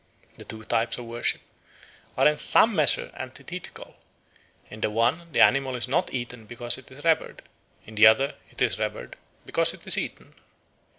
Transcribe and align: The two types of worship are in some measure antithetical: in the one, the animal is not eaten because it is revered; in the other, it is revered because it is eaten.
The 0.37 0.45
two 0.45 0.63
types 0.63 0.97
of 0.97 1.05
worship 1.05 1.41
are 2.17 2.27
in 2.27 2.39
some 2.39 2.75
measure 2.75 3.11
antithetical: 3.13 3.97
in 4.67 4.81
the 4.81 4.89
one, 4.89 5.31
the 5.31 5.41
animal 5.41 5.75
is 5.75 5.87
not 5.87 6.11
eaten 6.11 6.45
because 6.45 6.79
it 6.79 6.89
is 6.91 7.05
revered; 7.05 7.43
in 7.85 7.93
the 7.93 8.07
other, 8.07 8.33
it 8.49 8.63
is 8.63 8.79
revered 8.79 9.15
because 9.45 9.75
it 9.75 9.85
is 9.85 9.99
eaten. 9.99 10.33